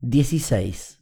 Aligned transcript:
16. 0.00 1.00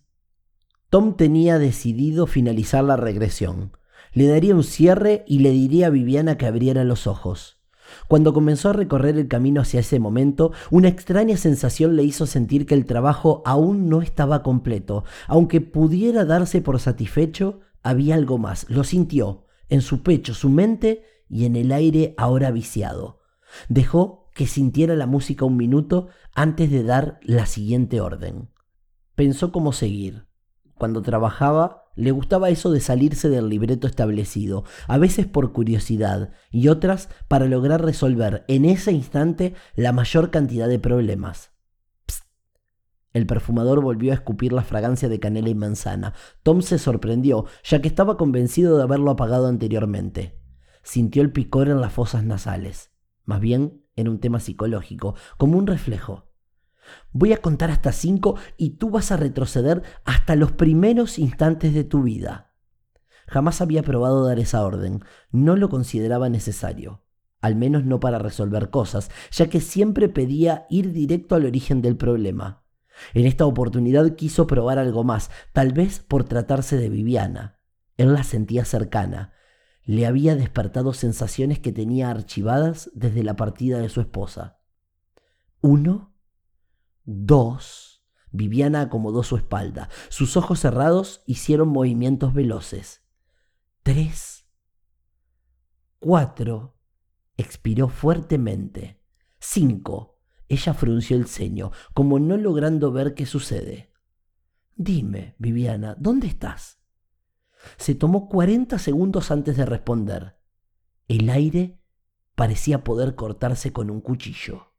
Tom 0.88 1.18
tenía 1.18 1.58
decidido 1.58 2.26
finalizar 2.26 2.82
la 2.82 2.96
regresión. 2.96 3.76
Le 4.14 4.26
daría 4.26 4.54
un 4.54 4.64
cierre 4.64 5.22
y 5.28 5.40
le 5.40 5.50
diría 5.50 5.88
a 5.88 5.90
Viviana 5.90 6.38
que 6.38 6.46
abriera 6.46 6.82
los 6.82 7.06
ojos. 7.06 7.60
Cuando 8.08 8.32
comenzó 8.32 8.70
a 8.70 8.72
recorrer 8.72 9.18
el 9.18 9.28
camino 9.28 9.60
hacia 9.60 9.80
ese 9.80 10.00
momento, 10.00 10.52
una 10.70 10.88
extraña 10.88 11.36
sensación 11.36 11.94
le 11.94 12.04
hizo 12.04 12.24
sentir 12.24 12.64
que 12.64 12.72
el 12.72 12.86
trabajo 12.86 13.42
aún 13.44 13.90
no 13.90 14.00
estaba 14.00 14.42
completo. 14.42 15.04
Aunque 15.28 15.60
pudiera 15.60 16.24
darse 16.24 16.62
por 16.62 16.80
satisfecho, 16.80 17.60
había 17.82 18.14
algo 18.14 18.38
más. 18.38 18.64
Lo 18.70 18.82
sintió, 18.82 19.44
en 19.68 19.82
su 19.82 20.02
pecho, 20.02 20.32
su 20.32 20.48
mente 20.48 21.02
y 21.28 21.44
en 21.44 21.54
el 21.54 21.70
aire 21.70 22.14
ahora 22.16 22.50
viciado. 22.50 23.20
Dejó 23.68 24.30
que 24.34 24.46
sintiera 24.46 24.96
la 24.96 25.06
música 25.06 25.44
un 25.44 25.58
minuto 25.58 26.08
antes 26.34 26.70
de 26.70 26.82
dar 26.82 27.20
la 27.22 27.44
siguiente 27.44 28.00
orden. 28.00 28.48
Pensó 29.16 29.50
cómo 29.50 29.72
seguir. 29.72 30.26
Cuando 30.74 31.00
trabajaba, 31.00 31.84
le 31.94 32.10
gustaba 32.10 32.50
eso 32.50 32.70
de 32.70 32.80
salirse 32.80 33.30
del 33.30 33.48
libreto 33.48 33.86
establecido, 33.86 34.64
a 34.86 34.98
veces 34.98 35.26
por 35.26 35.52
curiosidad 35.52 36.32
y 36.50 36.68
otras 36.68 37.08
para 37.26 37.46
lograr 37.46 37.82
resolver 37.82 38.44
en 38.46 38.66
ese 38.66 38.92
instante 38.92 39.54
la 39.74 39.92
mayor 39.92 40.30
cantidad 40.30 40.68
de 40.68 40.78
problemas. 40.78 41.52
Psst. 42.06 42.26
El 43.14 43.26
perfumador 43.26 43.80
volvió 43.80 44.12
a 44.12 44.16
escupir 44.16 44.52
la 44.52 44.62
fragancia 44.62 45.08
de 45.08 45.18
canela 45.18 45.48
y 45.48 45.54
manzana. 45.54 46.12
Tom 46.42 46.60
se 46.60 46.78
sorprendió, 46.78 47.46
ya 47.64 47.80
que 47.80 47.88
estaba 47.88 48.18
convencido 48.18 48.76
de 48.76 48.82
haberlo 48.82 49.10
apagado 49.10 49.46
anteriormente. 49.46 50.38
Sintió 50.82 51.22
el 51.22 51.32
picor 51.32 51.70
en 51.70 51.80
las 51.80 51.94
fosas 51.94 52.22
nasales. 52.22 52.90
Más 53.24 53.40
bien, 53.40 53.82
en 53.96 54.08
un 54.08 54.20
tema 54.20 54.40
psicológico, 54.40 55.14
como 55.38 55.56
un 55.56 55.66
reflejo. 55.66 56.25
Voy 57.12 57.32
a 57.32 57.38
contar 57.38 57.70
hasta 57.70 57.92
cinco 57.92 58.36
y 58.56 58.70
tú 58.70 58.90
vas 58.90 59.12
a 59.12 59.16
retroceder 59.16 59.82
hasta 60.04 60.36
los 60.36 60.52
primeros 60.52 61.18
instantes 61.18 61.74
de 61.74 61.84
tu 61.84 62.02
vida. 62.02 62.52
Jamás 63.26 63.60
había 63.60 63.82
probado 63.82 64.24
dar 64.24 64.38
esa 64.38 64.64
orden, 64.64 65.02
no 65.30 65.56
lo 65.56 65.68
consideraba 65.68 66.28
necesario, 66.28 67.02
al 67.40 67.56
menos 67.56 67.84
no 67.84 67.98
para 67.98 68.18
resolver 68.18 68.70
cosas, 68.70 69.10
ya 69.32 69.48
que 69.48 69.60
siempre 69.60 70.08
pedía 70.08 70.66
ir 70.70 70.92
directo 70.92 71.34
al 71.34 71.44
origen 71.44 71.82
del 71.82 71.96
problema. 71.96 72.64
En 73.14 73.26
esta 73.26 73.44
oportunidad 73.46 74.14
quiso 74.14 74.46
probar 74.46 74.78
algo 74.78 75.04
más, 75.04 75.30
tal 75.52 75.72
vez 75.72 76.00
por 76.00 76.24
tratarse 76.24 76.76
de 76.76 76.88
Viviana. 76.88 77.60
Él 77.96 78.12
la 78.14 78.22
sentía 78.22 78.64
cercana. 78.64 79.32
Le 79.84 80.06
había 80.06 80.34
despertado 80.34 80.92
sensaciones 80.92 81.58
que 81.58 81.72
tenía 81.72 82.10
archivadas 82.10 82.90
desde 82.94 83.22
la 83.22 83.36
partida 83.36 83.78
de 83.78 83.88
su 83.88 84.00
esposa. 84.00 84.60
Uno 85.60 86.15
Dos. 87.06 88.04
Viviana 88.32 88.82
acomodó 88.82 89.22
su 89.22 89.36
espalda. 89.36 89.88
Sus 90.08 90.36
ojos 90.36 90.60
cerrados 90.60 91.22
hicieron 91.26 91.68
movimientos 91.68 92.34
veloces. 92.34 93.02
Tres. 93.82 94.46
Cuatro. 96.00 96.76
Expiró 97.36 97.88
fuertemente. 97.88 99.00
Cinco. 99.38 100.18
Ella 100.48 100.74
frunció 100.74 101.16
el 101.16 101.26
ceño, 101.26 101.70
como 101.94 102.18
no 102.18 102.36
logrando 102.36 102.92
ver 102.92 103.14
qué 103.14 103.24
sucede. 103.24 103.92
Dime, 104.74 105.36
Viviana, 105.38 105.96
¿dónde 105.98 106.26
estás? 106.26 106.80
Se 107.78 107.94
tomó 107.94 108.28
cuarenta 108.28 108.78
segundos 108.78 109.30
antes 109.30 109.56
de 109.56 109.64
responder. 109.64 110.38
El 111.08 111.30
aire 111.30 111.80
parecía 112.34 112.84
poder 112.84 113.14
cortarse 113.14 113.72
con 113.72 113.90
un 113.90 114.00
cuchillo. 114.00 114.75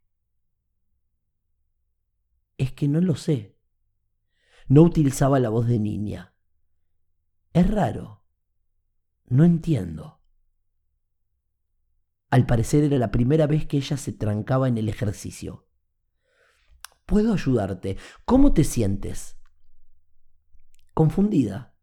Es 2.58 2.72
que 2.72 2.88
no 2.88 3.02
lo 3.02 3.16
sé. 3.16 3.58
No 4.68 4.82
utilizaba 4.82 5.40
la 5.40 5.50
voz 5.50 5.68
de 5.68 5.80
niña. 5.80 6.34
Es 7.54 7.70
raro. 7.70 8.24
No 9.26 9.44
entiendo. 9.44 10.22
Al 12.30 12.46
parecer 12.46 12.84
era 12.84 12.98
la 12.98 13.12
primera 13.12 13.48
vez 13.48 13.66
que 13.66 13.78
ella 13.78 13.98
se 13.98 14.12
trancaba 14.12 14.68
en 14.68 14.78
el 14.78 14.90
ejercicio. 14.90 15.68
Puedo 17.06 17.34
ayudarte. 17.34 17.98
¿Cómo 18.26 18.54
te 18.54 18.64
sientes? 18.64 19.38
Confundida. 20.94 21.76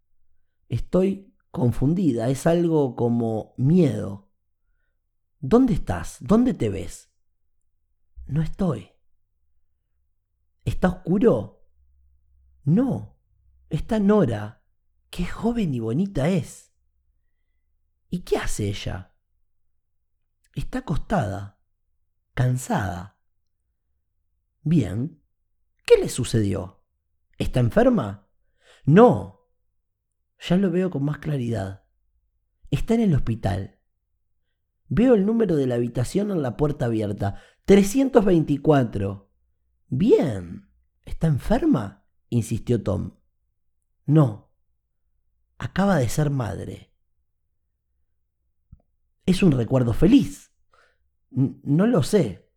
Estoy 0.68 1.34
confundida. 1.50 2.28
Es 2.28 2.46
algo 2.46 2.94
como 2.94 3.54
miedo. 3.56 4.30
¿Dónde 5.40 5.74
estás? 5.74 6.18
¿Dónde 6.20 6.52
te 6.52 6.68
ves? 6.68 7.10
No 8.26 8.42
estoy. 8.42 8.93
¿Está 10.64 10.88
oscuro? 10.88 11.66
No, 12.64 13.18
está 13.68 13.98
Nora. 13.98 14.62
Qué 15.10 15.26
joven 15.26 15.74
y 15.74 15.80
bonita 15.80 16.28
es. 16.28 16.72
¿Y 18.08 18.20
qué 18.20 18.38
hace 18.38 18.68
ella? 18.68 19.14
Está 20.54 20.78
acostada, 20.78 21.60
cansada. 22.32 23.18
Bien. 24.62 25.22
¿Qué 25.84 25.98
le 25.98 26.08
sucedió? 26.08 26.82
¿Está 27.38 27.60
enferma? 27.60 28.30
No. 28.84 29.50
Ya 30.38 30.56
lo 30.56 30.70
veo 30.70 30.90
con 30.90 31.04
más 31.04 31.18
claridad. 31.18 31.84
Está 32.70 32.94
en 32.94 33.02
el 33.02 33.14
hospital. 33.14 33.78
Veo 34.88 35.14
el 35.14 35.26
número 35.26 35.56
de 35.56 35.66
la 35.66 35.74
habitación 35.74 36.30
en 36.30 36.40
la 36.40 36.56
puerta 36.56 36.86
abierta. 36.86 37.40
324. 37.66 39.30
Bien. 39.88 40.70
¿Está 41.04 41.26
enferma? 41.26 42.06
insistió 42.28 42.82
Tom. 42.82 43.12
No. 44.06 44.50
Acaba 45.58 45.96
de 45.96 46.08
ser 46.08 46.30
madre. 46.30 46.92
Es 49.26 49.42
un 49.42 49.52
recuerdo 49.52 49.92
feliz. 49.92 50.52
no 51.30 51.86
lo 51.86 52.02
sé. 52.02 52.50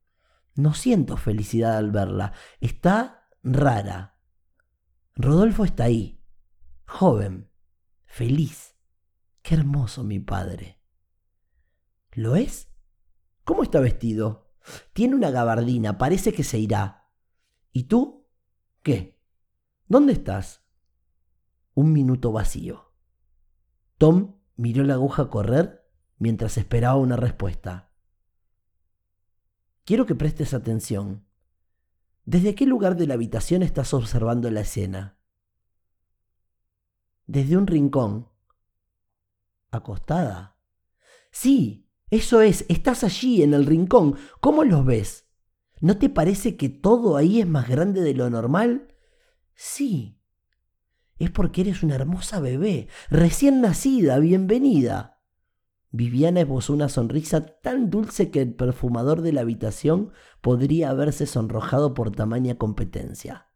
No 0.56 0.74
siento 0.74 1.18
felicidad 1.18 1.78
al 1.78 1.92
verla. 1.92 2.34
Está 2.60 3.30
rara. 3.44 4.20
Rodolfo 5.16 5.64
está 5.64 5.86
ahí. 5.86 6.24
Joven. 6.86 7.50
Feliz. 8.06 8.76
Qué 9.42 9.56
hermoso 9.56 10.04
mi 10.04 10.20
padre. 10.20 10.82
¿Lo 12.12 12.36
es? 12.36 12.70
¿Cómo 13.44 13.64
está 13.64 13.80
vestido? 13.80 14.52
Tiene 14.94 15.16
una 15.16 15.30
gabardina. 15.30 15.98
Parece 15.98 16.34
que 16.34 16.44
se 16.44 16.58
irá. 16.58 17.07
¿Y 17.78 17.84
tú? 17.84 18.28
¿Qué? 18.82 19.22
¿Dónde 19.88 20.14
estás? 20.14 20.64
Un 21.76 21.94
minuto 21.94 22.32
vacío. 22.32 22.92
Tom 24.00 24.40
miró 24.56 24.84
la 24.84 24.96
aguja 24.96 25.30
correr 25.30 25.88
mientras 26.18 26.58
esperaba 26.58 26.96
una 26.96 27.18
respuesta. 27.18 27.92
Quiero 29.86 30.08
que 30.08 30.16
prestes 30.16 30.56
atención. 30.56 31.28
¿Desde 32.26 32.56
qué 32.56 32.66
lugar 32.66 32.96
de 32.96 33.06
la 33.06 33.14
habitación 33.14 33.62
estás 33.62 33.94
observando 33.94 34.50
la 34.50 34.62
escena? 34.62 35.20
Desde 37.28 37.58
un 37.58 37.68
rincón. 37.68 38.28
¿Acostada? 39.70 40.58
Sí, 41.30 41.92
eso 42.10 42.42
es, 42.42 42.66
estás 42.70 43.04
allí 43.04 43.44
en 43.44 43.54
el 43.54 43.68
rincón. 43.68 44.18
¿Cómo 44.42 44.64
los 44.64 44.84
ves? 44.84 45.27
¿No 45.80 45.98
te 45.98 46.10
parece 46.10 46.58
que 46.58 46.70
todo 46.70 47.18
ahí 47.18 47.40
es 47.40 47.48
más 47.48 47.68
grande 47.70 48.02
de 48.02 48.14
lo 48.14 48.30
normal? 48.30 48.96
Sí. 49.54 50.20
Es 51.20 51.32
porque 51.32 51.62
eres 51.62 51.84
una 51.84 51.96
hermosa 51.96 52.40
bebé, 52.40 52.88
recién 53.10 53.62
nacida, 53.62 54.18
bienvenida. 54.20 55.22
Viviana 55.92 56.42
esbozó 56.42 56.74
una 56.74 56.90
sonrisa 56.90 57.46
tan 57.46 57.90
dulce 57.90 58.30
que 58.30 58.42
el 58.42 58.54
perfumador 58.54 59.22
de 59.22 59.34
la 59.34 59.42
habitación 59.42 60.12
podría 60.42 60.90
haberse 60.90 61.26
sonrojado 61.26 61.94
por 61.94 62.12
tamaña 62.12 62.56
competencia. 62.58 63.50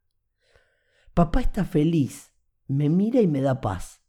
Papá 1.14 1.41
está 1.41 1.66
feliz, 1.66 2.34
me 2.67 2.90
mira 2.90 3.22
y 3.22 3.28
me 3.28 3.41
da 3.41 3.62
paz. 3.62 4.02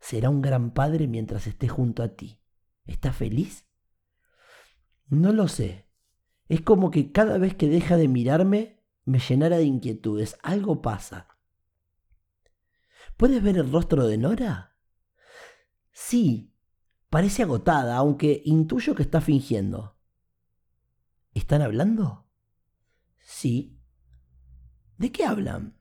Será 0.00 0.30
un 0.30 0.42
gran 0.42 0.72
padre 0.74 1.08
mientras 1.08 1.46
esté 1.46 1.66
junto 1.66 2.02
a 2.02 2.08
ti. 2.08 2.40
¿Está 2.84 3.12
feliz? 3.12 3.66
No 5.08 5.32
lo 5.32 5.48
sé, 5.48 5.83
es 6.48 6.60
como 6.60 6.90
que 6.90 7.12
cada 7.12 7.38
vez 7.38 7.54
que 7.54 7.68
deja 7.68 7.96
de 7.96 8.08
mirarme 8.08 8.82
me 9.04 9.18
llenara 9.18 9.56
de 9.56 9.64
inquietudes. 9.64 10.36
Algo 10.42 10.82
pasa. 10.82 11.28
¿Puedes 13.16 13.42
ver 13.42 13.56
el 13.58 13.70
rostro 13.70 14.06
de 14.06 14.18
Nora? 14.18 14.76
Sí, 15.92 16.52
parece 17.10 17.42
agotada, 17.42 17.96
aunque 17.96 18.42
intuyo 18.44 18.94
que 18.94 19.02
está 19.02 19.20
fingiendo. 19.20 19.96
¿Están 21.32 21.62
hablando? 21.62 22.26
Sí. 23.20 23.80
¿De 24.98 25.12
qué 25.12 25.24
hablan? 25.24 25.78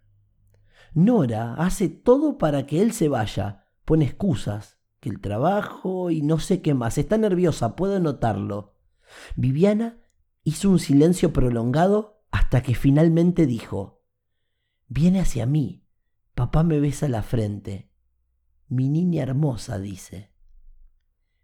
Nora 0.94 1.56
hace 1.56 1.89
todo 1.89 2.38
para 2.38 2.65
que 2.65 2.81
él 2.81 2.94
se 2.94 3.10
vaya. 3.10 3.68
Pone 3.86 4.06
excusas, 4.06 4.77
que 5.00 5.10
el 5.10 5.19
trabajo 5.19 6.12
y 6.12 6.21
no 6.21 6.39
sé 6.39 6.62
qué 6.62 6.74
más. 6.74 6.98
Está 6.98 7.18
nerviosa, 7.18 7.75
puedo 7.75 8.00
notarlo. 8.00 8.75
Viviana 9.36 10.03
hizo 10.44 10.69
un 10.69 10.80
silencio 10.80 11.34
prolongado 11.34 12.24
hasta 12.31 12.62
que 12.62 12.75
finalmente 12.75 13.45
dijo, 13.45 14.04
Viene 14.88 15.22
hacia 15.22 15.45
mí. 15.45 15.88
Papá 16.36 16.63
me 16.63 16.80
besa 16.80 17.07
la 17.07 17.24
frente. 17.24 17.92
Mi 18.68 18.90
niña 18.90 19.24
hermosa, 19.24 19.80
dice. 19.80 20.31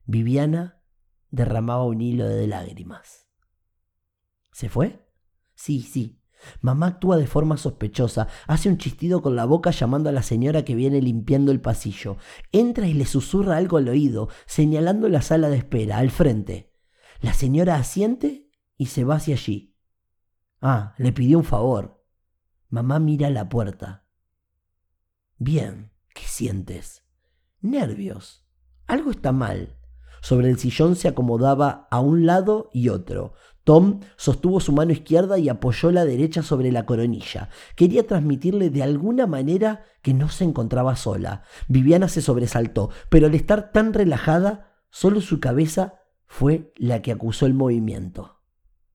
Viviana 0.05 0.83
derramaba 1.31 1.85
un 1.85 2.01
hilo 2.01 2.27
de 2.27 2.47
lágrimas. 2.47 3.29
¿Se 4.51 4.69
fue? 4.69 5.07
Sí, 5.55 5.81
sí. 5.81 6.21
Mamá 6.61 6.87
actúa 6.87 7.17
de 7.17 7.27
forma 7.27 7.57
sospechosa, 7.57 8.27
hace 8.47 8.69
un 8.69 8.77
chistido 8.77 9.21
con 9.21 9.35
la 9.35 9.45
boca 9.45 9.71
llamando 9.71 10.09
a 10.09 10.13
la 10.13 10.23
señora 10.23 10.63
que 10.63 10.75
viene 10.75 11.01
limpiando 11.01 11.51
el 11.51 11.61
pasillo. 11.61 12.17
Entra 12.51 12.87
y 12.87 12.93
le 12.93 13.05
susurra 13.05 13.57
algo 13.57 13.77
al 13.77 13.89
oído, 13.89 14.29
señalando 14.45 15.09
la 15.09 15.21
sala 15.21 15.49
de 15.49 15.57
espera, 15.57 15.97
al 15.97 16.11
frente. 16.11 16.73
La 17.21 17.33
señora 17.33 17.75
asiente 17.75 18.48
y 18.79 18.87
se 18.87 19.03
va 19.03 19.15
hacia 19.15 19.35
allí. 19.35 19.75
Ah, 20.61 20.95
le 20.97 21.11
pidió 21.11 21.37
un 21.37 21.43
favor. 21.43 22.01
Mamá 22.69 22.97
mira 22.97 23.29
la 23.29 23.49
puerta. 23.49 24.05
Bien, 25.37 25.91
¿qué 26.15 26.23
sientes? 26.25 27.03
Nervios. 27.59 28.47
Algo 28.87 29.11
está 29.11 29.33
mal. 29.33 29.75
Sobre 30.21 30.49
el 30.49 30.57
sillón 30.57 30.95
se 30.95 31.09
acomodaba 31.09 31.87
a 31.91 31.99
un 31.99 32.25
lado 32.25 32.69
y 32.73 32.87
otro. 32.87 33.33
Tom 33.65 33.99
sostuvo 34.15 34.61
su 34.61 34.71
mano 34.71 34.93
izquierda 34.93 35.37
y 35.37 35.49
apoyó 35.49 35.91
la 35.91 36.05
derecha 36.05 36.41
sobre 36.41 36.71
la 36.71 36.85
coronilla. 36.85 37.49
Quería 37.75 38.07
transmitirle 38.07 38.69
de 38.69 38.81
alguna 38.81 39.27
manera 39.27 39.83
que 40.01 40.13
no 40.13 40.29
se 40.29 40.45
encontraba 40.45 40.95
sola. 40.95 41.43
Viviana 41.67 42.07
se 42.07 42.21
sobresaltó, 42.21 42.91
pero 43.09 43.27
al 43.27 43.35
estar 43.35 43.73
tan 43.73 43.93
relajada, 43.93 44.71
solo 44.89 45.19
su 45.19 45.41
cabeza 45.41 45.95
fue 46.27 46.71
la 46.77 47.01
que 47.01 47.11
acusó 47.11 47.45
el 47.45 47.53
movimiento. 47.53 48.38